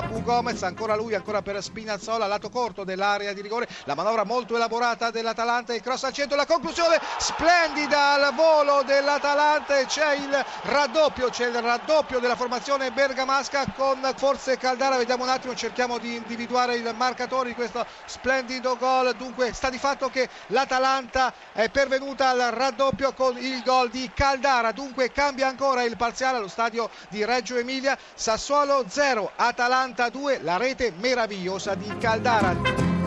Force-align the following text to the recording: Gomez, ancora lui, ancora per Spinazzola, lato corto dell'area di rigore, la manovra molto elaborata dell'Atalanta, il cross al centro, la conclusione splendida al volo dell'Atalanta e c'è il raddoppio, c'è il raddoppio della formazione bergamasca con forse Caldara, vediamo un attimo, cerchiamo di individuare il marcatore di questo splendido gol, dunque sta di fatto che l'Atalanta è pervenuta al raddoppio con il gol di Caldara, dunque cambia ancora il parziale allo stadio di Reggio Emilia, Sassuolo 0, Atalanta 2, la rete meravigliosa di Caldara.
Gomez, 0.00 0.62
ancora 0.62 0.96
lui, 0.96 1.14
ancora 1.14 1.42
per 1.42 1.62
Spinazzola, 1.62 2.26
lato 2.26 2.48
corto 2.48 2.82
dell'area 2.82 3.34
di 3.34 3.42
rigore, 3.42 3.68
la 3.84 3.94
manovra 3.94 4.24
molto 4.24 4.56
elaborata 4.56 5.10
dell'Atalanta, 5.10 5.74
il 5.74 5.82
cross 5.82 6.04
al 6.04 6.14
centro, 6.14 6.34
la 6.34 6.46
conclusione 6.46 6.98
splendida 7.18 8.14
al 8.14 8.34
volo 8.34 8.82
dell'Atalanta 8.84 9.78
e 9.78 9.84
c'è 9.84 10.14
il 10.14 10.44
raddoppio, 10.62 11.28
c'è 11.28 11.48
il 11.48 11.60
raddoppio 11.60 12.20
della 12.20 12.36
formazione 12.36 12.90
bergamasca 12.90 13.66
con 13.76 13.98
forse 14.16 14.56
Caldara, 14.56 14.96
vediamo 14.96 15.24
un 15.24 15.28
attimo, 15.28 15.54
cerchiamo 15.54 15.98
di 15.98 16.14
individuare 16.14 16.76
il 16.76 16.94
marcatore 16.96 17.50
di 17.50 17.54
questo 17.54 17.84
splendido 18.06 18.78
gol, 18.78 19.14
dunque 19.14 19.52
sta 19.52 19.68
di 19.68 19.78
fatto 19.78 20.08
che 20.08 20.26
l'Atalanta 20.46 21.34
è 21.52 21.68
pervenuta 21.68 22.30
al 22.30 22.38
raddoppio 22.38 23.12
con 23.12 23.36
il 23.36 23.62
gol 23.62 23.90
di 23.90 24.10
Caldara, 24.14 24.72
dunque 24.72 25.12
cambia 25.12 25.48
ancora 25.48 25.82
il 25.82 25.98
parziale 25.98 26.38
allo 26.38 26.48
stadio 26.48 26.88
di 27.10 27.26
Reggio 27.26 27.56
Emilia, 27.58 27.98
Sassuolo 28.14 28.86
0, 28.88 29.32
Atalanta 29.36 29.80
2, 29.90 30.38
la 30.42 30.58
rete 30.58 30.92
meravigliosa 30.96 31.74
di 31.74 31.92
Caldara. 31.98 33.01